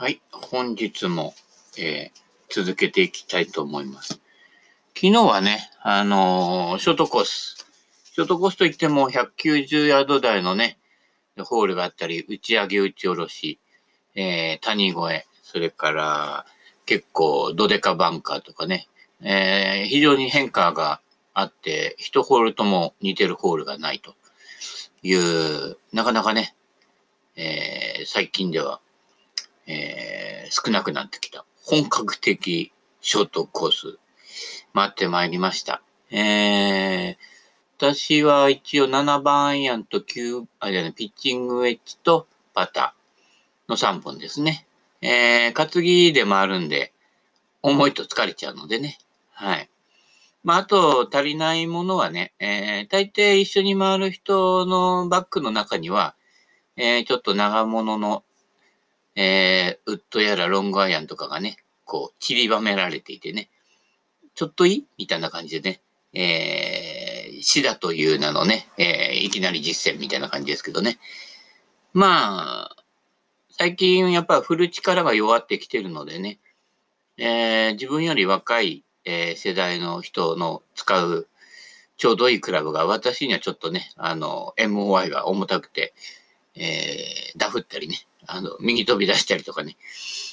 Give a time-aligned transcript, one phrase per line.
[0.00, 1.34] はい、本日も、
[1.78, 4.14] えー続けていきたいと思います。
[4.94, 7.66] 昨日はね、あのーショートコース。
[8.14, 10.78] ショートコースといっても190ヤード台のね、
[11.44, 13.58] ホールがあったり、打ち上げ打ち下ろし、
[14.14, 16.46] えー谷越え、それから
[16.86, 18.88] 結構ドデカバンカーとかね、
[19.20, 21.02] えー非常に変化が
[21.34, 24.14] あって、一ホールとも似てるホールがないと
[25.02, 26.54] いう、なかなかね、
[27.36, 28.80] えー最近では、
[29.70, 30.10] えー
[30.50, 33.98] 少なくなってきた本格的ショートコース
[34.74, 35.82] 待ってまいりました。
[36.10, 37.16] えー、
[37.78, 44.66] 私は一応7番アイアンと9、あ、じゃない、ピッチングウェッジとパターの3本ですね。
[45.02, 46.92] えー、担ぎで回るんで、
[47.62, 48.98] 重いと疲れちゃうのでね。
[49.32, 49.68] はい。
[50.42, 56.14] まあ、あと、足りないものはね、えー、大抵一緒に回る人のバッグの中には、
[56.76, 58.24] えー、ちょっと長物の
[59.16, 63.50] えー、ウッドやらロングアイアンとかがね、こう、散りばめられていてね、
[64.34, 65.80] ちょっといいみたいな感じでね、
[66.12, 70.98] えー、シダという名のね、えー、いきなり実践みたいな感じですけどね。
[71.92, 72.76] まあ、
[73.50, 76.38] 最近やっぱ振る力が弱ってきてるのでね、
[77.16, 81.26] えー、自分より若い、えー世代の人の使う
[82.00, 85.92] ちょうどいいクラブが私にはちょっとね、あの、MOI が重たくて、
[86.54, 89.76] えー、ダフったりね、あの、右飛び出したりとかね、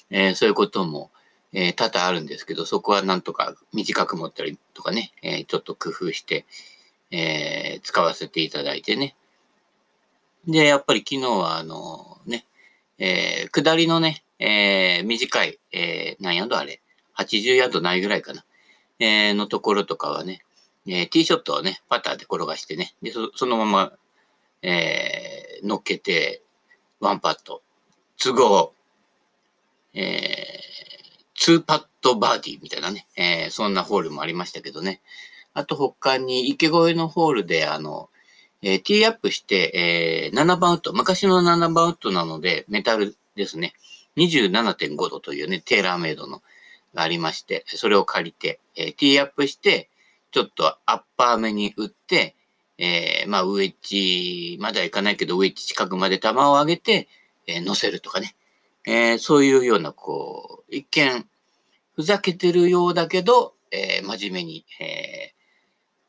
[0.10, 1.12] えーそういうことも、
[1.54, 6.46] えー多々あるんですけど、そこはなんとか短く持ったりとかね、えーちょっと工夫して、
[7.12, 9.16] えー使わせていただいてね。
[10.48, 12.46] で、やっぱり昨日はあのね、
[13.00, 16.82] えー下りのね、えー短い、えー何ヤードあれ
[17.18, 18.46] ?80 ヤードないぐらいかな。
[19.00, 20.42] えーのところとかはね、
[20.88, 23.94] えーティーショットをね、パターで転がしてね、で、そのまま、
[24.62, 26.44] えー乗っけて、
[27.00, 27.64] ワンパット、
[28.22, 28.74] 都合、
[29.94, 35.02] えー、ツーパットバーディーみたいなね、えーそんなホールもありましたけどね。
[35.54, 38.10] あと他に池越えのホールで、あの、
[38.62, 43.74] えーティーアップして、えー7番ウッド、昔の7番ウッドなので、メタルですね。
[44.18, 46.42] 27.5度というね、テーラーメイドの
[46.96, 49.90] がありまして、それを借りて、えーティーアップして、
[50.32, 52.36] ちょっとアッパー目に打って、
[52.80, 57.08] えーまあ、ウェッジまではいかないけど、ウェッジ近くまで球を上げて、
[57.48, 58.36] えー乗せるとかね。
[58.86, 61.28] えーそういうような、こう、一見、
[61.96, 65.34] ふざけてるようだけど、えー真面目に、え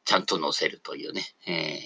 [0.04, 1.78] ちゃんと乗せるというね、え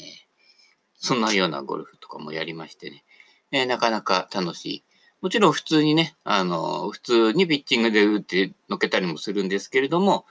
[0.96, 3.04] そんなようなゴルフとかもやりましてね、
[3.50, 4.84] えなかなか楽しい。
[5.20, 10.26] もちろん普通にね、あの、普通にピッチングで打ってのけたりもするんですけれども、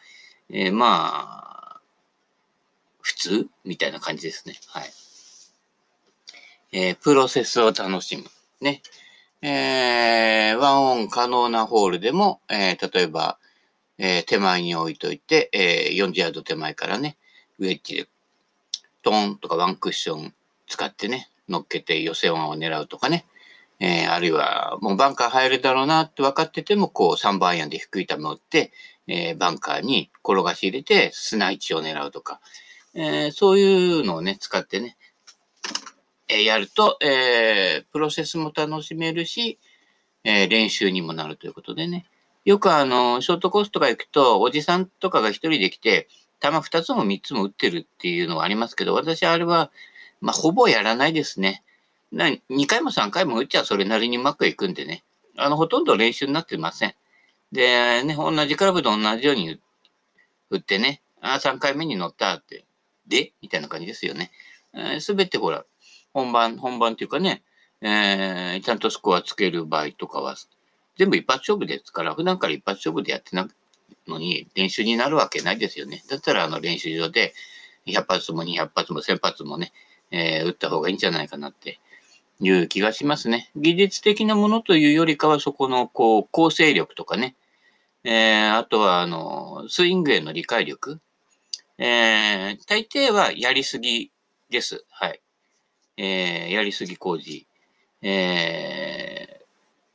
[0.50, 1.82] えーまあ、
[3.02, 4.56] 普通みたいな感じですね。
[4.68, 4.92] はい。
[6.74, 8.24] えープロセスを楽しむ。
[8.62, 8.82] ね。
[9.42, 13.40] えーワンオン可能なホールでも、えー例えば、
[13.98, 17.18] えー手前に置いといて、えー40ヤード手前からね、
[17.60, 18.08] ウェッジで、
[19.04, 20.34] トーンとかワンクッション
[20.68, 23.26] 使ってね、乗っけて寄せワンを狙うとかね、
[23.80, 28.72] えーあるいは、もうバンカー入るだろうなって分かってても、こう3番アイアンで低い球を打って、
[29.08, 32.40] えーバンカーに転がし入れて砂位置を狙うとか、
[32.94, 34.98] えーそういうのをね、使ってね、
[36.32, 39.60] えやると、えプロセスも楽しめるし、
[40.24, 42.06] え練習にもなるということでね。
[42.46, 46.08] よくあの、ショートコースとか行くと、おじさんとかが一人で来て、
[46.42, 49.72] 球二つも三つも打ってるっていうのはありますけど、私あれは、
[50.22, 51.64] まあ、ほぼやらないですね。
[52.12, 55.04] な2回も3回も打っちゃそれなりにうまくいくんでね。
[55.38, 56.96] あの、ほとんど練習になってません。
[57.52, 59.60] で、ね、同じクラブと同じように
[60.50, 62.66] 打ってね、あ3回目に乗ったって、
[63.08, 63.34] で？
[63.42, 64.32] みたいな感じですよね。
[65.00, 65.66] すべてほら、
[66.14, 67.44] 本番、本番っていうかね、
[67.82, 70.36] えーちゃんとスコアつける場合とかは、
[70.98, 73.48] 全部一発勝負ですから、普段から一発勝負でやってない
[74.08, 76.04] のに練習になるわけないですよね。
[76.10, 77.34] だったらあの練習場で
[77.88, 79.72] 100発も200発も1000発もね、
[80.12, 81.80] えー打った方がいいんじゃないかなって
[82.40, 83.50] いう気がしますね。
[83.56, 87.36] 技術的なものというよりかは、そこのこう構成力とかね、
[88.04, 91.00] えーあとはあのスイングへの理解力、
[91.78, 94.12] えー大抵はやりすぎ
[94.50, 94.84] です。
[94.90, 95.22] はい。
[95.98, 97.48] えーやりすぎ工事。
[98.02, 99.42] えー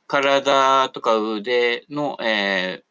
[0.09, 2.87] 体とか腕の、えー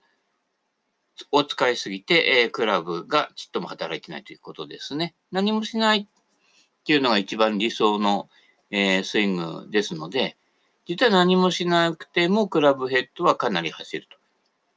[1.32, 5.14] を使いすぎて、えークラブがちっとも働いてないということですね。
[5.32, 6.06] 何もしないっ
[6.84, 8.28] ていうのが一番理想の、
[8.70, 10.36] えースイングですので、
[10.86, 14.16] 実は何もしなくてもクラブヘッドはかなり走ると。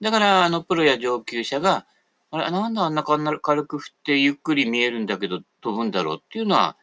[0.01, 1.85] だから、あの、プロや上級者が、
[2.31, 6.77] あれ、なんであんな軽く振ってゆっくり見えるんだけど飛ぶんだろうっていうのは、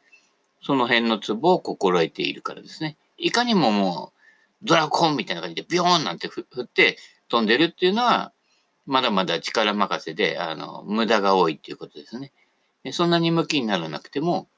[0.67, 2.97] その辺のツボを心得ているからですね。
[3.19, 4.13] いかにもも
[4.65, 6.99] う、ドラコンみたいな感じでビョーンなんて振って
[7.29, 8.33] 飛んでるっていうのは、
[8.85, 12.33] まだまだ力任せで、あの、無駄が多いっていうことですね。
[12.91, 14.49] そんなに向きにならなくても、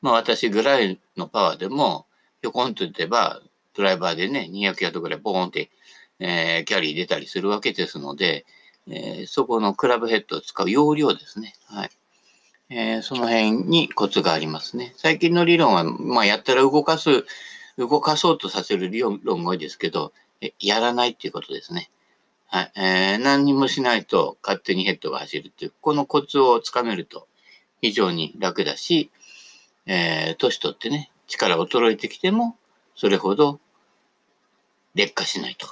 [0.00, 2.06] まあ私ぐらいのパワーでも、
[2.40, 3.42] ひょこんと打てば、
[3.74, 5.70] ドライバーでね、200ヤードぐらいボーンって、
[6.18, 8.46] えー、キャリー出たりするわけですので、
[8.88, 11.52] えー、そこのクラブヘッドを使う容量ですね。
[11.66, 11.90] はい。
[12.74, 14.94] えー、その辺にコツがありますね。
[14.96, 17.26] 最近の理論は、まあ、やったら動かす、
[17.76, 20.14] 動かそうとさせる理論が多いですけど、
[20.58, 21.90] やらないっていうことですね。
[22.46, 22.72] はい。
[22.76, 27.28] えー、何にもしないと勝手にヘッドが走るっていう、このコツをつかめると
[27.82, 29.10] 非常に楽だし、
[29.84, 32.56] えー、年取ってね、力衰えてきても、
[32.94, 33.60] それほど
[34.94, 35.66] 劣化しないと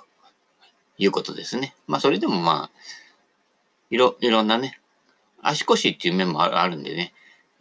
[0.99, 1.75] いうことですね。
[1.87, 2.70] まあ、それでもまあ、
[3.91, 4.79] いろ、いろんなね、
[5.42, 7.12] 足腰っていう面もあるんでね、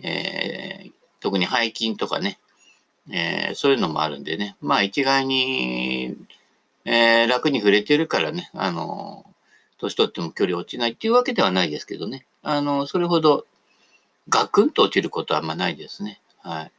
[0.02, 2.40] えー、特に背筋とかね、
[3.12, 6.16] えー、そういうのもあるんでね、まあ一概に、
[6.86, 9.26] えー、楽に触れてるからね、あの、
[9.78, 13.46] 年取っても距離落ちないっていうわけではないですけどね、あの、それほど
[14.30, 16.22] ガクンと落ちることはあんまないですね。
[16.42, 16.72] はい。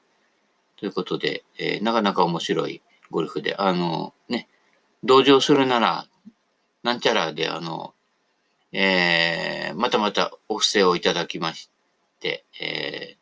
[0.77, 2.81] ということで、えー、なかなか面白い
[3.11, 4.49] ゴルフで、あの、ね、
[5.03, 6.07] 同情するなら、
[6.83, 7.93] なんちゃらで、あの、
[8.73, 11.71] えー、またまたお布施をいただきまし
[12.21, 13.17] て、えー、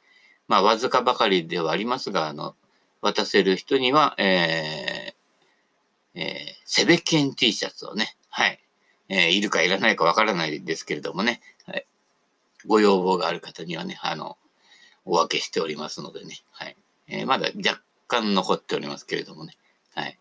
[0.49, 2.55] まあ、わずかばかりではありますが、あの、
[3.01, 8.59] 渡せる人には、えー、えー、セベケン T シャツをね、はい、
[9.09, 11.87] えー、いるかいらないかわからないですけれどもね、はい、
[12.67, 14.37] ご要望がある方にはね、あの、
[15.05, 16.77] お分けしておりますのでね、はい、
[17.09, 19.57] えー、まだ若干残っておりますけれどもね、
[19.95, 20.19] はい、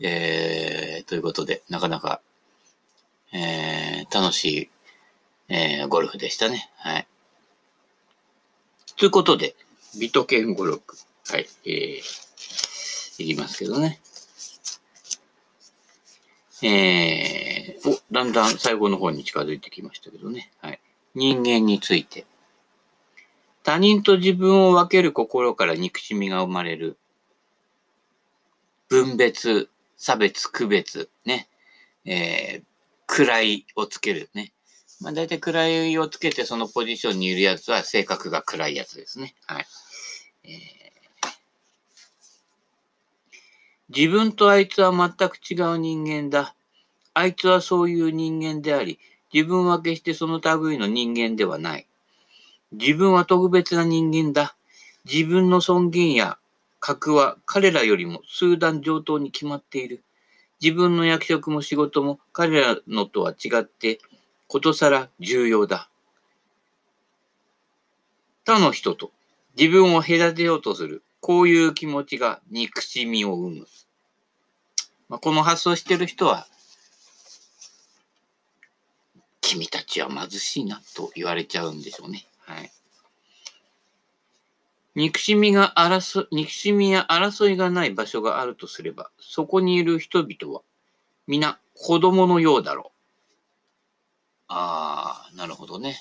[0.00, 2.20] えー、ということで、なかなか
[3.32, 4.70] えー、楽しい、
[5.48, 6.70] えー、ゴルフでしたね。
[6.76, 7.06] はい。
[8.96, 9.56] ということで、
[9.98, 10.96] ビトケン語録。
[11.28, 11.46] はい。
[11.64, 14.00] えー、いきますけどね。
[16.62, 20.52] えー、お、だんだん最後の方に近づいてきましたけどね。
[20.60, 20.80] はい。
[21.14, 22.26] 人間について。
[23.64, 26.98] 他人と自分を分ける心から憎しみが生まれる。
[28.88, 31.48] 分別、差別、区別、ね。
[32.04, 32.64] えー、
[33.42, 34.52] 位をつけるね。
[35.00, 39.34] まあ、大体位をつけてそのポジションにいるやつは性格が暗いやつですね。
[39.46, 39.66] はい。
[40.44, 41.28] えー、
[43.94, 46.54] 自分とあいつは全く違う人間だ。
[47.14, 48.98] あいつはそういう人間であり、
[49.32, 51.86] 自分は決してその類の人間ではない。
[52.72, 54.56] 自分は特別な人間だ。
[55.04, 56.38] 自分の尊厳や
[56.78, 60.02] 格は彼らよりも数段上等に決まっている。
[60.62, 63.98] 自分の役職も仕事も彼らのとは違って
[64.46, 65.88] ことさら重要だ。
[68.44, 69.10] 他の人と
[69.58, 73.66] 自分を隔てようとする、こういう気持ちが憎しみを生む。
[75.08, 76.46] まあ、この発想してる人は、
[79.40, 82.24] 君たちは貧しいなと言われちゃうんでしょうね。
[82.38, 82.72] はい。
[84.94, 90.62] 憎しみが争、憎しみや争いがない場所があるとすれば、そこにいる人々は、
[91.26, 93.02] 皆子供のようだろう。
[94.48, 95.96] ああ、なるほどね。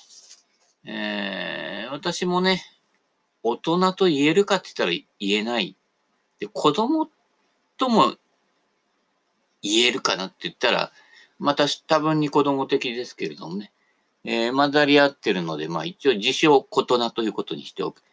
[0.85, 2.63] えー、私もね、
[3.43, 5.77] 大人と言えるかって言ったら言えない。
[6.39, 7.09] で、子供
[7.77, 8.15] とも
[9.61, 10.91] 言えるかなって言ったら、
[11.39, 13.71] また多分に子供的ですけれどもね。
[14.23, 18.03] えー、混ざり合ってるので、まあ一応自称大人ということにしておく。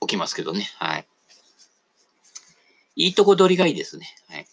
[0.00, 0.70] おきますけどね。
[0.78, 1.06] はい。
[2.96, 4.06] いいとこ取りがいいですね。
[4.28, 4.46] はい。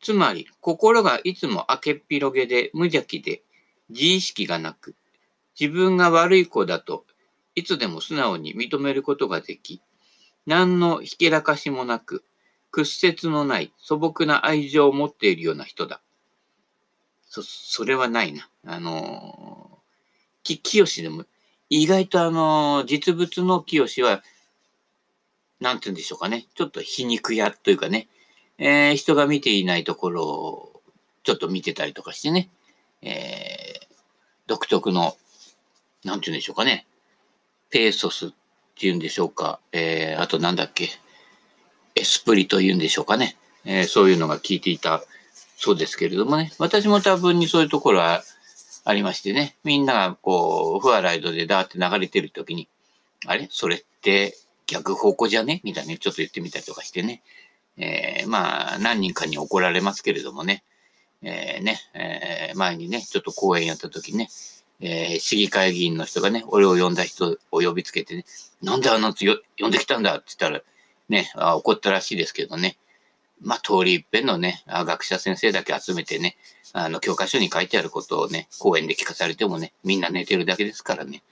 [0.00, 3.42] つまり、心がいつも明けっ広げで無邪気で
[3.88, 4.94] 自意識がなく、
[5.58, 7.04] 自分が悪い子だと
[7.56, 9.80] いつでも素直に認めることができ、
[10.44, 12.22] 何のひけらかしもなく、
[12.70, 16.02] 屈折のない素朴な愛情を持っているような人だ。
[17.28, 18.48] そ、それはないな。
[18.66, 19.76] あのー、
[20.42, 21.24] き、清でも
[21.68, 24.22] 意外とあの、実物の清は、
[25.60, 26.46] なんて言うんでしょうかね。
[26.54, 28.08] ちょっと皮肉屋というかね、
[28.58, 30.82] えー、人が見ていないところを
[31.22, 32.50] ちょっと見てたりとかしてね、
[33.02, 33.86] えー、
[34.46, 35.16] 独特の、
[36.04, 36.86] なんて言うんでしょうかね。
[37.70, 38.30] ペーソスっ
[38.78, 39.60] ていうんでしょうか。
[39.72, 40.90] えー、あとなんだっけ。
[41.94, 43.36] エスプリというんでしょうかね。
[43.64, 45.02] えー、そういうのが効いていた
[45.56, 46.52] そうですけれどもね。
[46.58, 48.22] 私も多分にそういうところは
[48.88, 52.68] ありましてね、みんながこう、フアライドでダーって流れてる時に、
[53.26, 53.48] あれ？
[53.50, 54.36] それって
[54.68, 55.60] 逆方向じゃね？
[55.64, 57.20] みたいにちょっと言ってみたりとかしてね。
[57.78, 60.62] えー、まあ、何人かに怒られますけれどもね。
[61.22, 64.28] えー、ね、えー、前にね、ちょっと講演やった時ね、
[64.80, 68.24] え、市議会議員の人がね、俺を呼んだ人を呼びつけてね、
[68.62, 69.26] なんであのつ
[69.58, 70.16] 呼んできたんだ？
[70.16, 70.62] って言ったら、
[71.08, 72.76] ね、怒ったらしいですけどね。
[73.40, 76.36] まあ、通り一遍のね、学者先生だけ集めてね、
[76.72, 81.22] あの、教科書に書いてあることをね、講演で聞かされてもね、みんな寝てるだけですからね、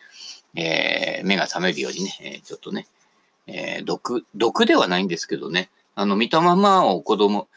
[0.55, 2.87] えー、目が覚めるようにね、えー、ちょっとね、
[3.47, 7.49] えー、毒、毒ではないんですけどね、あの、見たままを子供、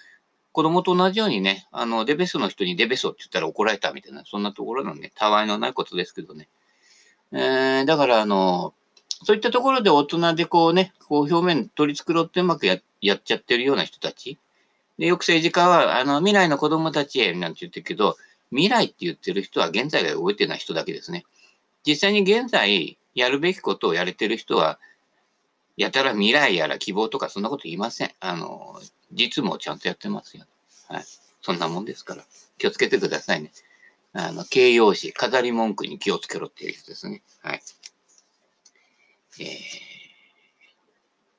[0.51, 6.47] 子供と同じようにね、あの、デベソの人にデベソって言ったら怒られたみたいな、そんなところのね、たわいのないことですけどね。
[7.31, 8.73] えー、だから、あの、
[9.23, 14.37] そういったところで大人でこうね、こう表面取り繕ってうまくややっちゃってるような人たち。
[14.97, 18.17] で、よく政治家は、あの、未来の子供たちへなんて言ってるけど、
[18.51, 21.25] 未来って言ってる人は現在が動いてない人だけですね。
[21.85, 24.79] 実際に現在やるべきことをやれてる人は、
[25.75, 28.11] やたら未来やら希望とかそんなこと言いません。
[28.19, 28.79] あの、
[29.11, 30.45] 実務をちゃんとやってますよ。
[30.87, 31.05] はい。
[31.41, 32.25] そんなもんですから。
[32.57, 33.51] 気をつけてくださいね。
[34.13, 37.21] あの、形容詞、飾り文句に気をつけろっていうやつですね。
[37.41, 37.61] はい。
[39.39, 39.47] えー、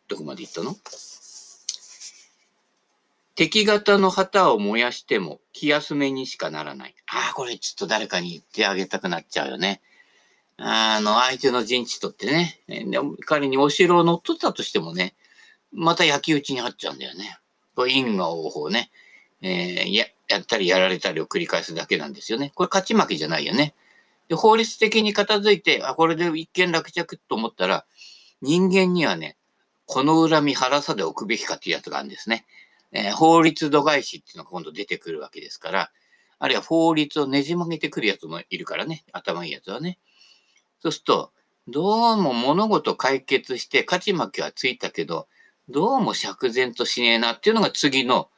[0.08, 0.76] どこまで行ったの？
[3.34, 6.94] 敵型の旗を燃やしても気休めにしかならない。
[7.06, 9.80] ああ、これちょっと誰かに言ってあげたくなっちゃうよね。
[10.56, 12.58] あの、相手の陣地とってね、
[13.26, 15.14] 仮にお城を乗っ取ったとしてもね、
[15.72, 17.38] また焼き討ちにあっちゃうんだよね。
[17.76, 18.90] これ因果応報ね、
[19.40, 22.50] えー、や、やったりやられたりを繰り返すだけなんですよね。
[22.56, 23.72] これ勝ち負けじゃないよね。
[24.28, 27.86] で、法律的に片付いて、あ、これで一見落着と思ったら、
[28.42, 29.36] 人間にはね、
[29.86, 32.46] この恨み腹さで置くべきかっていうやつがあるんですね。
[32.92, 35.90] えー、法律度外視っていうのが今度出てくるわけですから、
[36.38, 39.98] あるいは法律をねじ曲げてくるやつもいるからね、頭いいやつはね。
[40.80, 41.32] そうすると、
[41.66, 45.26] どうも物事解決して勝ち負けはついたけど、
[45.68, 48.30] どうも釈然としねえなっていうのが次の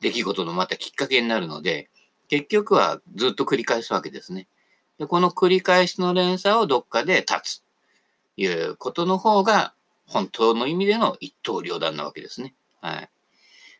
[0.00, 1.88] 出来事のまたきっかけになるので、
[2.28, 4.48] 結局はずっと繰り返すわけですね。
[4.98, 7.62] でこの繰り返しの連鎖をどっかで立つ
[8.36, 9.74] いうことの方が
[10.06, 12.54] 本当の意味での一刀両断なわけですね。
[12.80, 13.10] はい。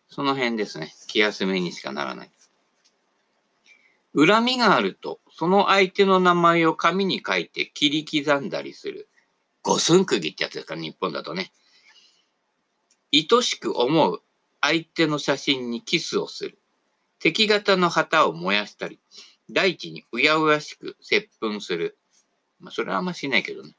[0.09, 0.95] その辺ですね。
[1.07, 2.31] 気休めにしかならない。
[4.17, 9.09] 恨みがあると、その相手の名前を紙に書いて切り刻んだりする。
[9.63, 11.53] 五寸釘ってやつですか、日本だとね。
[13.13, 14.23] 愛しく思う
[14.61, 16.59] 相手の写真にキスをする。
[17.19, 18.99] 敵型の旗を燃やしたり、
[19.51, 21.97] 大地にうやうやしく接吻する。
[22.61, 23.77] まあ、それはあんましないけどね。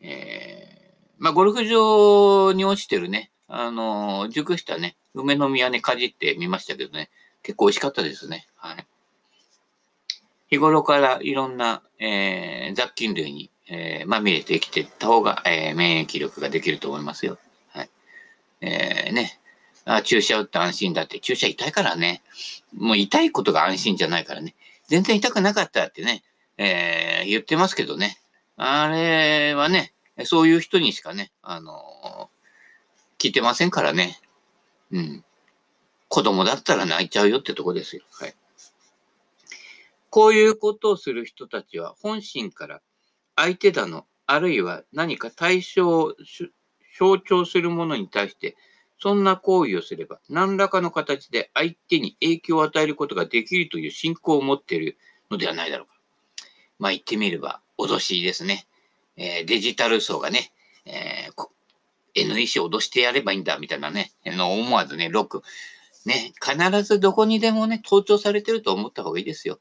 [0.00, 7.10] えー、まあ、ゴルフ場に落ちてるね、あの、熟したね、梅の実はね、かじってみましたけどね、
[7.42, 8.46] 結構美味しかったですね。
[8.56, 8.86] はい。
[10.48, 17.38] 日頃からいろんな、えー、雑菌類に、えー、まみれて生きていった方が、えー、免疫力ができると思いますよ。
[17.68, 17.90] はい。
[18.62, 19.38] えー、ね。
[19.84, 22.22] あ注射打って安心だって、注射痛いからね。
[22.72, 24.54] もう痛いことが安心じゃないからね。
[24.90, 26.24] 全然痛くなかったってね、
[26.58, 28.18] えー、言ってますけどね。
[28.56, 29.94] あれはね、
[30.24, 34.18] そういう人にしかね、あのー、聞いてませんからね。
[34.90, 35.24] うん。
[36.08, 38.02] 子供だったら泣いちゃうよってとこですよ。
[38.10, 38.34] はい。
[40.10, 42.82] こういうことをする人たちは本心から
[43.36, 46.16] 相手だの、あるいは何か対象を
[46.98, 48.56] 象徴するものに対して
[49.02, 54.98] そんな行為をすれば、何らかの形で相手に影響を与えることができるという信仰を持っている
[55.30, 55.94] のではないだろうか。
[56.78, 58.66] まあ言ってみれば、脅しですね。
[59.16, 60.52] えー、デジタル層がね、
[60.84, 65.42] えー、NEC を脅してやればいいんだ、みたいなね、の思わずね、ロック。
[66.04, 69.60] ね、必ずどこにでもね、盗聴されてると思った方がいいですよ。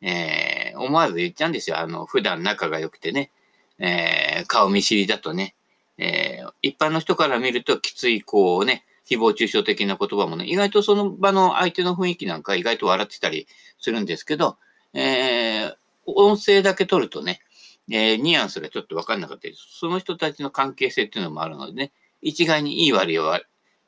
[0.00, 1.78] えー、思わず言っちゃうんですよ。
[1.78, 3.30] あの、普段仲が良くてね、
[3.78, 5.54] えー、顔見知りだとね、
[6.02, 13.46] えー、一般の人から見るときつい、こうね、誹謗中傷的な言葉もね、意外とその場の相手の雰囲気なんか意外と笑ってたり
[13.78, 14.56] するんですけど、
[14.94, 15.74] えー、
[16.06, 17.40] 音声だけ取るとね、
[17.88, 23.40] えー、ニュアンスがちょっとわかんなかったり、その人たちの関係性っていうのもあるのでね、一概にいい悪いは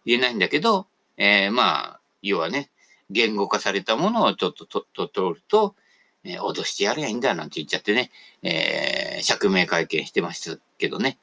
[0.04, 2.71] 言えないんだけど、えー、まあ、要はね、
[3.11, 5.75] 言語化されたものをちょっととと取ると、
[6.23, 8.11] えー、脅してやればいいんだなんて言っちゃってね、
[8.42, 11.18] えー、釈明会見してましたけどね、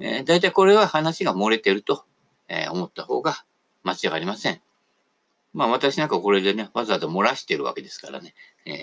[0.00, 2.04] えー、大体これは話が漏れてると、
[2.48, 3.44] えー、思った方が
[3.82, 4.60] 間違いありません。
[5.52, 8.76] まあ私なんかこれでね、わざわざ漏らしてるわけですからね、えー、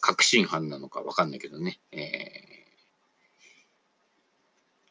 [0.00, 1.98] 確信犯なのかわかんないけどね、えー、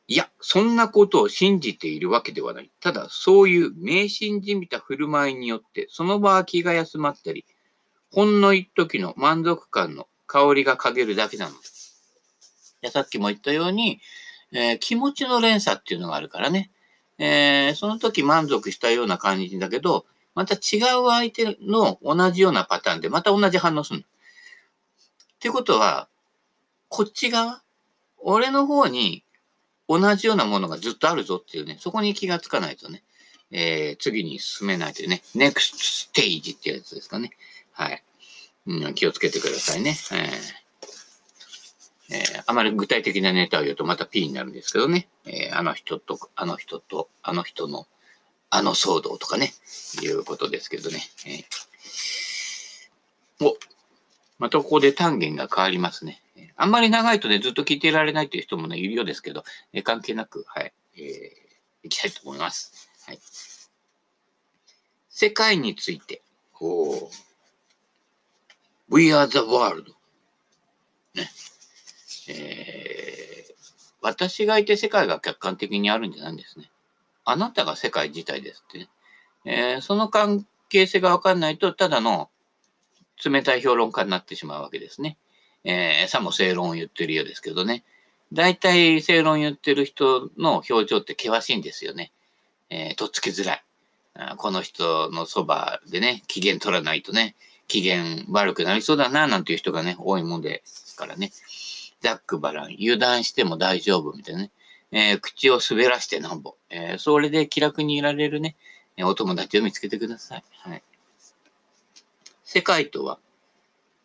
[0.07, 2.71] いや、そんなことを信じているわけではない。
[2.79, 7.45] ただ、そういう迷信じみた振る舞いによって、その場は気が休まったり、
[8.11, 12.05] ほんの一時の満足感の香りが陰るだけなのです。
[12.91, 13.99] さっきも言ったように、
[14.51, 16.71] えー、気持ちの連鎖っていうのがあるからね。
[17.19, 24.05] えー、その時満足したような感じだけど、また違う相手の同じようなパターンで、また同じ反応するの。
[24.05, 24.05] っ
[25.39, 26.07] てことは、
[26.89, 27.63] こっち側、
[28.19, 29.23] 俺の方に
[29.87, 33.03] 同じようなものがずっとあるぞっていうね、そこに気がつかないとね、
[33.51, 37.31] えー、次に進めないというね、ネクストステージってやつですかね。
[37.71, 38.03] はい。
[38.67, 39.97] うん、気をつけてくださいね。
[40.11, 40.66] えー
[42.09, 45.07] えー、あまり具体的なネタを言うとまた P になるんですけどね。
[45.25, 47.85] えー、あの人と、あの人と、あの人の、
[48.49, 49.53] あの騒動とかね、
[50.01, 51.01] いうことですけどね。
[51.25, 53.57] えー、お、
[54.39, 56.21] またここで単元が変わりますね。
[56.55, 62.89] あんまり長いとね、ずっと聞いていられないという人もね、いるようですけど、えー、関係なく、はい、えー、いきたいと思います。
[63.05, 63.19] はい。
[65.09, 66.21] 世界について、
[66.53, 69.93] こう、We are the world.
[71.13, 71.29] ね。
[72.29, 73.53] えー、
[74.01, 76.69] 私がいて世界が客観的にあるんじゃないんですね。
[77.25, 78.89] あなたが世界自体ですってね。
[79.45, 82.29] えー、その関係性がわかんないと、ただの
[83.23, 85.17] 冷たい評論家になってしまうわけですね。
[85.63, 87.83] えー、さも正論を言ってるようですけどね。
[88.33, 92.11] 大体正論言ってる人の表情って険しいんですよね。
[92.69, 93.63] えー、とっつきづらい。
[94.37, 97.35] この人のそばでね、機嫌取らないとね、
[97.67, 101.31] 機嫌悪くなりそうだな、なんていう人がね、多いもんですからね。
[102.01, 104.51] ザックバラン、油断しても大丈夫みたいなね。
[104.91, 106.55] えー、口を滑らしてなんぼ。
[106.69, 108.55] えー、それで気楽にいられるね、
[108.99, 110.43] お友達を見つけてください。
[110.59, 110.83] はい。
[112.43, 113.19] 世界とは、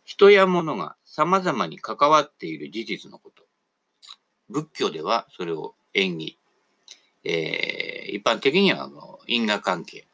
[0.05, 3.45] 人や物が様々に関わっている事実のこと。
[4.49, 6.39] 仏教ではそれを縁起。
[7.25, 10.07] えー、一般的にはあの因果関係。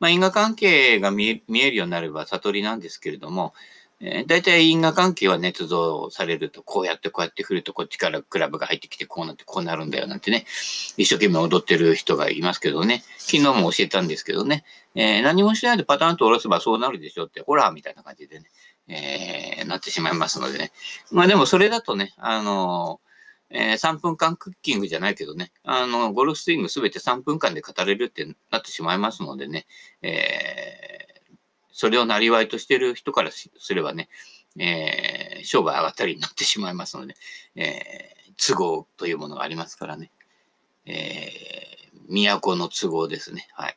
[0.00, 3.54] まあ、因果関係が見えるようになれば悟りなんですけれども、
[4.00, 10.44] えー、大体因果関係は捏造されると、こうやってこうやって振ると、こっちからクラブが入ってきて、こうなってこうなるんだよなんてね、
[10.96, 18.46] 一生懸命踊ってる人がいますけどね、昨日も教えたんですけどね、えー、何もしないでパターンと下ろせばそうなるでしょって、ほら、みたいな感じでね、
[18.88, 20.72] えー、なってしまいますのでね。
[21.10, 23.00] まあでもそれだとね、あの
[23.50, 29.66] えー、3分間クッキングじゃないけどね、あの、ゴルフスイングすべて3分間で語れるってなってしまいますのでね、
[30.02, 30.93] えー、
[31.74, 34.08] それをなりとしてる人からすればね、
[34.56, 37.16] えー、商売上がったりになってしまいますので、
[37.56, 40.12] えー、都合というものがありますからね、
[40.86, 43.48] えー、都の都合ですね。
[43.54, 43.76] はい。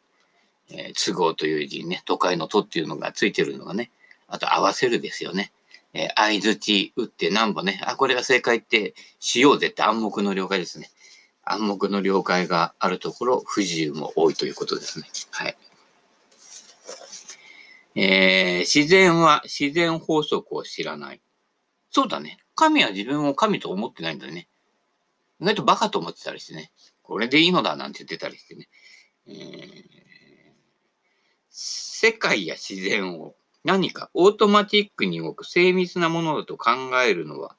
[0.69, 3.89] えー、都合という字にね、都会の都っていうのがついてるのがね、
[4.27, 5.51] あと合わせるですよね。
[5.93, 10.91] えー、相づち打って何歩ね、あ、これが正解ってしようぜって暗黙の了解ですね。
[11.43, 15.07] 暗黙の了解があるところ、不自由も多いということですね。
[15.31, 15.57] はい。
[17.99, 21.21] えー、自然は自然法則を知らない。
[21.89, 22.37] そうだね。
[22.53, 24.47] 神は自分を神と思ってないんだね。
[25.41, 26.71] 意外とバカと思ってたりしてね。
[27.01, 28.67] これでいいのだなんて言ってたりしてね。
[29.25, 30.53] えー、
[31.49, 33.33] 世界や自然を
[33.63, 36.71] 何かオートマティックに動く精密なものだと考
[37.03, 37.55] えるのは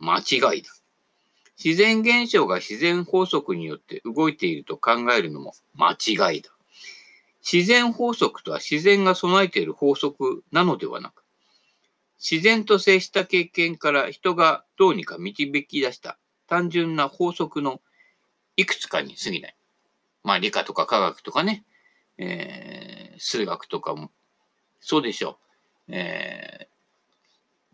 [0.00, 0.70] 間違いだ。
[1.62, 6.50] 自然現象が自然法則によって動いていると考えるのも間違いだ。
[7.50, 11.24] 自然法則とは自然が備えている法則なのではなく、
[12.18, 17.80] 自然と接した経験から人がどうにか導き出した単純な法則の
[18.56, 19.56] いくつかに過ぎない。
[20.24, 21.64] まあ理科とか科学とかね、
[22.18, 24.10] えー、数学とかも
[24.80, 25.38] そうでしょ
[25.88, 25.94] う。
[25.94, 26.68] え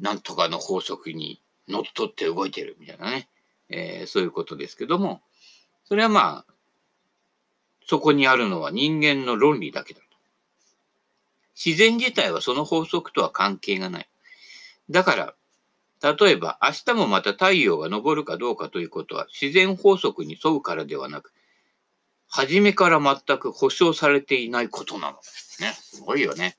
[0.01, 3.29] ー、なんとかの法則にのっとって動いてるみたいなね、
[3.71, 5.23] えー、そういうことですけども、
[5.85, 6.54] それはまあ、
[7.87, 10.07] そこにあるのは人間の論理だけだと。
[11.55, 14.09] 自然自体はその法則とは関係がない。
[14.91, 15.35] だから、
[16.17, 21.33] 例えば明日もまた太陽が昇るかどうかということは自然法則に沿うからではなく、
[22.29, 25.17] 初めから全く保証されていないことなの。
[25.61, 26.57] ね、すごいよね。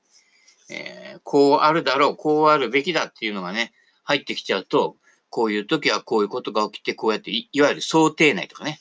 [0.70, 3.72] えー、こうあるだろう、こうあるべきだっていうのがね、
[4.04, 4.96] 入ってきちゃうと、
[5.28, 8.80] こういう時はこういうことが起きて、こうやってい、いわゆる想定内とかね。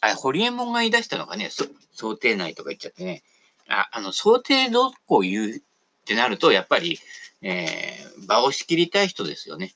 [0.00, 1.50] あ、ホリエモンが言い出したのがね、
[1.92, 3.22] 想定内とか言っちゃってね。
[3.68, 5.60] あ、あの、想定どこを言うっ
[6.04, 6.98] てなると、やっぱり、
[7.42, 9.74] えー、場を仕切りたい人ですよね。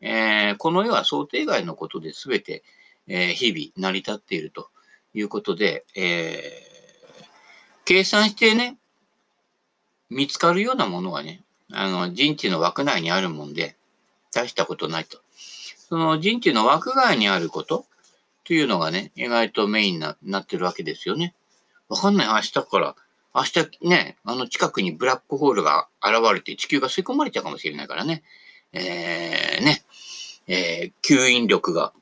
[0.00, 2.62] えー、この世は想定外のことで全て、
[3.06, 4.70] えー、日々成り立っていると
[5.14, 6.62] いうことで、え、
[7.84, 8.78] 計算してね、
[10.10, 13.76] 見つかるようなものはね、あの、人知の枠内にあるもんで、
[14.32, 15.18] 大したことないと。
[15.88, 17.86] その人知の枠外にあること
[18.44, 21.34] というのがね、意外とメインになってるわけですよね。
[21.88, 22.26] わかんない。
[22.28, 22.94] 明日から、
[23.34, 28.22] 明日ね、あの近くにブラックホールが現れて地球が吸い込まれちゃうかもしれないからね。
[28.72, 29.82] えー、ね、
[30.46, 31.92] えー、吸引力が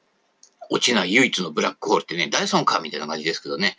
[0.69, 3.77] 落ちない唯一のブラックホールってね、ダイソンかみたいな感じですけどね。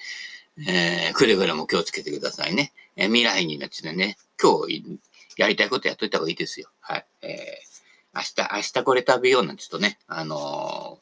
[0.67, 2.73] えー、くれぐれも気をつけてくださいね。
[2.95, 4.99] えー、未来になってね、今日
[5.37, 6.69] やりたいことやっといた方がいいですよ。
[6.79, 7.05] はい。
[7.21, 7.72] えー、
[8.15, 10.99] 明日、明日これ食べようなんて言うとね、あの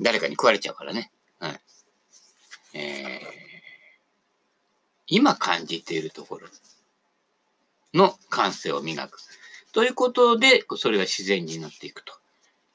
[0.00, 1.10] ー、誰かに食われちゃうからね。
[1.38, 1.60] はい。
[2.74, 3.20] えー、
[5.06, 6.48] 今感じているところ
[7.92, 9.18] の感性を磨く。
[9.72, 12.14] ということで、それが自然になっていくと。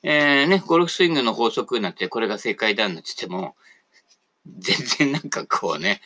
[0.04, 3.56] えー、ね、ゴルフスイングの法則なって、これが正解だなんて言っても、
[4.58, 6.02] 全然なんかこうね、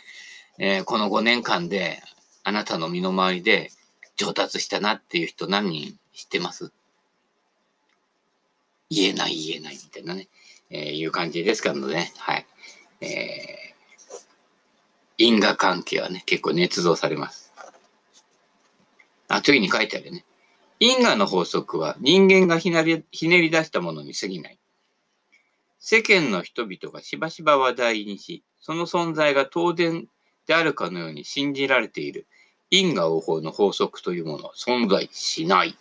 [0.57, 2.01] えー、この5年間で、
[2.43, 3.71] あなたの身の回りで
[4.17, 6.71] 上達したなっていう人何人知ってます？
[8.89, 10.27] 言えない言えないみたいなね、
[10.69, 12.45] えー、いう感じですからね、はい。
[13.01, 17.53] えー、因果関係はね、結構捏造されます。
[19.27, 20.25] あ、次に書いてあるね。
[20.79, 24.59] 因果の法則は人間がひなりひねり出したものに過ぎない。
[25.79, 30.07] 世間の人々がしばしば話題にし、その存在が当然
[30.45, 32.27] であるかのように信じられている
[32.69, 35.77] 因果応報の法則というものは存在しない。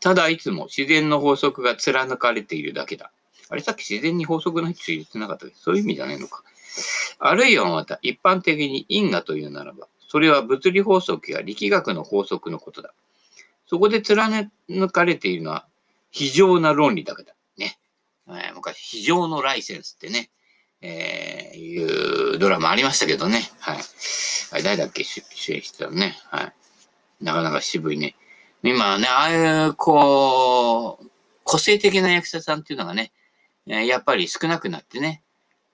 [0.00, 3.10] ただいつも自然の法則が貫かれているだけだ。
[3.48, 5.52] あれさっき自然に法則の必要言ってなかったけ？
[5.52, 6.42] ど、そういう意味じゃないのか。
[7.18, 12.92] あるいはまた一般的に因果というならば、それは物理法則や力学の法則のことだ。
[13.68, 14.50] そこで貫
[14.92, 15.66] かれているのは
[16.10, 17.34] 非常な論理だけだ。
[17.56, 17.78] ね。
[18.28, 20.30] えー、昔、非常のライセンスってね、
[20.82, 23.50] えー、いうドラマありましたけどね。
[23.58, 23.78] はい。
[24.52, 25.02] あれ誰だっけ？
[25.04, 26.16] 主演してたのね。
[26.30, 26.52] はい。
[27.24, 28.14] なかなか渋いね。
[28.68, 31.06] 今ね、ああいう、こう、
[31.44, 33.12] 個性的な役者さんっていうのがね、
[33.66, 35.22] やっぱり少なくなってね。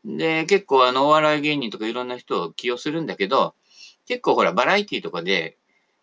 [0.04, 3.54] で、結構あの、お笑い芸人とかいろんな人を起用するんだけど、
[4.06, 5.56] 結構ほら、バラエティとかで、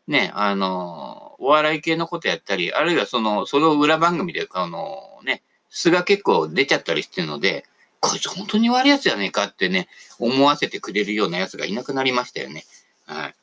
[0.07, 7.65] ね、あの、お笑い系のことやったり、あるいはその、その裏番組で、あの、ね、素が結構出ちゃったりしてるので、
[7.99, 12.65] こいつ本当に悪いやつじゃねえかってね、思わせてくれるようなやつがいなくなりましたよね。
[13.05, 13.35] はい。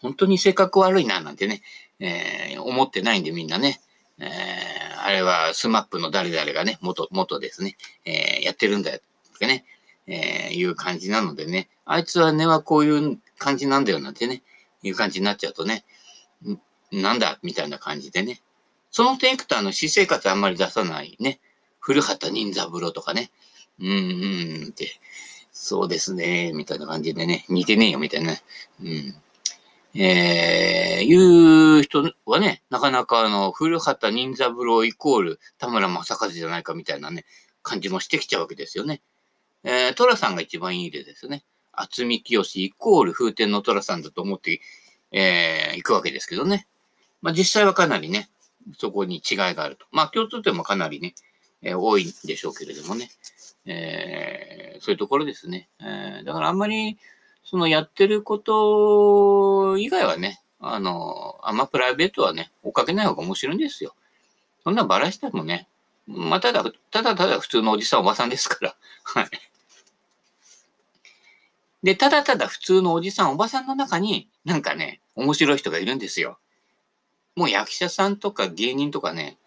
[0.00, 1.62] 本当に性格悪いな、なんてね、
[1.98, 3.80] えー、思ってないんでみんなね。
[4.18, 9.00] えー、あれはスマップの誰々がね、元、元ですね、えー、やってるんだよ、
[9.34, 9.64] ってね、
[10.06, 14.42] えー、いう感じなのでね、あいつは根はこういう感じなんだよ、なんてね、
[14.82, 15.84] いう感じになっちゃうとね、
[16.92, 18.40] なんだみたいな感じでね。
[18.90, 21.40] その点いくと、あの、私生活あんまり出さないね。
[21.78, 23.30] 古畑任三郎とかね。
[23.80, 25.00] うん、うん、って、
[25.52, 28.36] そうですね、みたいな感じでね、似てねえよ、みたいな。
[28.82, 29.14] うん。
[29.94, 37.24] えー、いう人はね、なかなかあの、古畑任三郎イコール田村正和じゃないかみたいなね、
[37.62, 39.02] 感じもしてきちゃうわけですよね。
[39.64, 41.44] えー、寅さんが一番いい例ですね。
[41.72, 44.60] 厚見清イコール風天の寅さんだと思って、
[45.12, 46.66] えー、行くわけですけどね。
[47.20, 48.30] まあ実際はかなりね、
[48.78, 49.86] そこに違いがあると。
[49.90, 51.14] まあ共通点もかなりね、
[51.62, 53.10] えー、多いんでしょうけれどもね。
[53.66, 55.68] えー、そういうところですね。
[55.80, 56.98] えー、だからあんまり、
[57.44, 63.94] そのやってること以外はね、あの、あんまプライベートはね、追っかけない方が面白いんですよ。
[64.62, 65.68] そんなばらしてもね、
[66.06, 68.74] まあ、ただ、ただただ普通のおじさんおばさんですから。
[69.04, 69.30] はい。
[71.82, 76.38] で、ただただ普通のおじさんおばさんの中に、なんかね、面白い人がいるんですよ。
[77.36, 79.38] もう役者さんとか芸人とかね、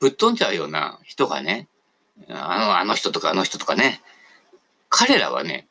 [0.00, 1.68] ぶっ飛んじゃうような人がね、
[2.28, 4.02] あの、あの人とかあの人とかね、
[4.90, 5.66] 彼らはね、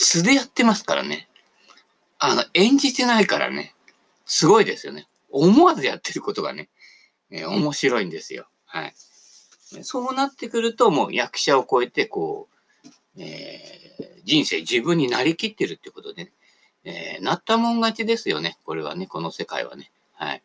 [0.00, 1.28] 素でやってますからね。
[2.20, 3.74] あの、演じてないからね、
[4.24, 5.08] すごいですよね。
[5.28, 6.68] 思わずやってることがね、
[7.30, 8.46] えー、面白いんですよ。
[8.64, 8.94] はい。
[9.82, 12.48] そうなってくると、もう役者を超えて、こ
[12.84, 12.88] う、
[13.20, 16.32] えー、人生自分になりきってるってことでね、
[16.84, 18.56] えー、なったもん勝ちですよね。
[18.64, 19.90] これはね、この世界はね。
[20.12, 20.42] はい。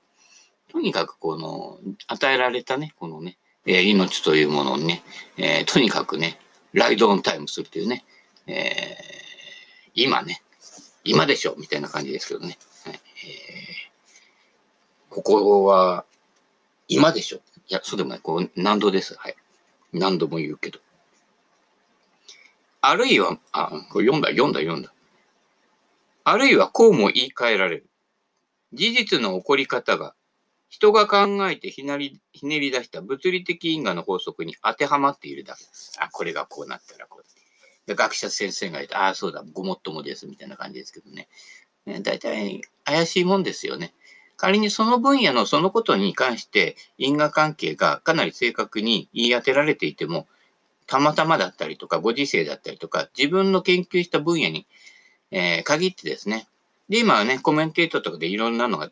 [0.72, 3.38] とにかくこの、与えられたね、このね、
[3.68, 5.04] えー、命というものをね、
[5.38, 6.40] えー、とにかくね、
[6.74, 8.04] ライドオンタイムするというね、
[8.48, 9.23] えー、
[9.94, 10.42] 今ね、
[11.04, 12.58] 今でしょみたいな感じですけどね。
[12.86, 16.06] はいえー、ここは、
[16.88, 18.20] 今でしょいや、そうでもない。
[18.20, 19.16] こう、何度です。
[19.18, 19.36] はい。
[19.94, 20.80] 何度も言うけど。
[22.82, 24.94] あるいは、あ、これ読んだ、読んだ、読んだ。
[26.26, 27.90] あるいはこうも言い換えられる。
[28.74, 30.16] 事実の起こり方が
[30.74, 35.96] 人が考えてひなりひねり出した物理的因果の法則に当てはまっているだけです。
[36.00, 37.33] あ、これがこうなったらこう。
[37.86, 41.28] で学者先生がいて、ああ、そうだ、ごもっともです、みたいな感じですけどね。
[41.86, 43.94] ね大体怪しいもんですよね。
[44.38, 50.28] 仮にその分野のそのことに関して因果関係がかなり正確に言い当てられていても、
[50.88, 54.68] たまたまだったりとか、ご時世だったりとか、自分の研究した分野に、
[55.32, 56.48] えー、限ってですね。
[56.90, 58.92] で、今はね、コメンテーターとかでいろんなのが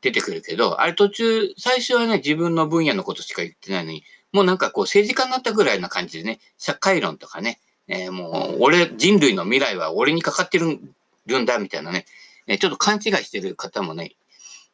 [0.00, 12.06] 出てくるけど、あれ途中、最初はね、自分の分野のことしか言ってないのに、もうなんかこう政治家になったぐらいな感じでね、社会論とかね、えー、もう俺、人類の未来は俺にかかってるんだ、みたいなね、
[12.46, 14.16] えちょっと勘違いしてる方もね、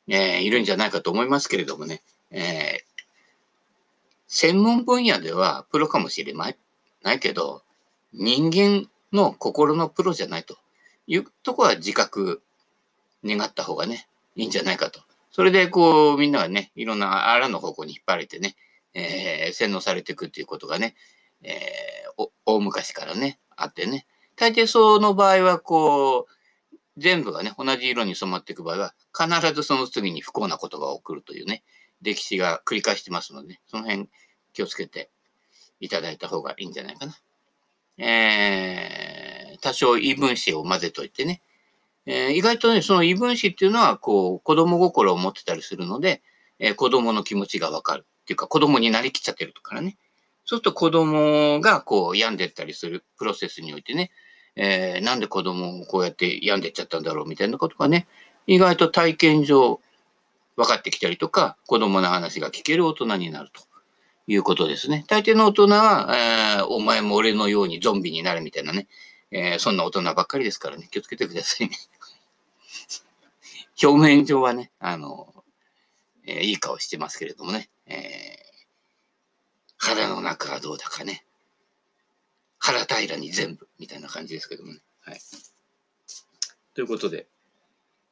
[0.09, 2.85] えー、いるんじゃないかと思いますけれどもね、え、
[4.27, 6.57] 専門分野ではプロかもしれない。
[7.03, 7.63] ないけど、
[8.13, 10.57] 人間の心のプロじゃないと。
[11.07, 12.43] いうとこは自覚
[13.25, 15.01] 願った方がね、いいんじゃないかと。
[15.31, 18.57] それでこうみんながね、いろんなあらの方向に引っ張られてね、
[18.95, 20.95] え、洗脳されていくっていうことがね、
[21.43, 24.07] えー、大昔からね、あってね。
[24.37, 26.33] 大抵その場合はこう、
[26.97, 31.63] 全部がね、同じ色に染まっていく場合は、必ずその次に不幸なことが起こるというね、
[32.03, 34.09] 歴史が繰り返してますので、その辺
[34.53, 35.11] 気をつけて
[35.81, 37.15] いただいた方がいいんじゃないかな。
[37.99, 41.43] えー、多少異分子を混ぜといてね。
[42.05, 46.23] えー、意外とね、その異分子っていうのは、こう、子供心を持ってたりするので、
[46.59, 48.07] えー、子供の気持ちがわかる。
[48.23, 49.97] っていうか、子供になりきっちゃってるからね。
[50.45, 54.11] そうすると子供がこう病んでったりするプロセスにおいてね、
[54.57, 58.07] えー、なんで子供をこうやって病んでっちゃったんだろうみたいなことがね、
[58.47, 59.81] 意外と体験上
[60.57, 63.63] 分かってきたりとか、子供の話が聞ける大人になると
[64.27, 65.05] いうことですね。
[65.09, 68.87] 大抵の大人は、えー、お前も俺のようにゾンビになるみたいなね、
[69.31, 71.77] えー、そんな大人ばっかりですからね、気をつけてくださいね。
[73.83, 75.33] 表面上はね、あの、
[76.27, 78.52] えー、いい顔してますけれどもね、えー、
[79.85, 81.25] 腹の中がどうだかね、
[82.59, 84.79] 腹平らに全部みたいな感じですけどもね。
[85.01, 85.21] はい。
[86.73, 87.27] ということで、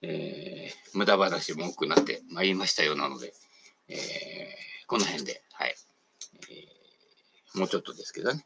[0.03, 3.33] えー、無駄話も多くなってまいりましたようなので、
[3.89, 3.97] えー、
[4.89, 5.75] この辺で、はい。
[6.51, 8.45] えー、もうちょっとですけどね。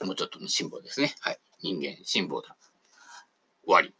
[0.00, 1.14] もうちょっとの辛抱ですね。
[1.20, 1.38] はい。
[1.60, 2.56] 人間辛抱だ。
[3.64, 3.94] 終わり。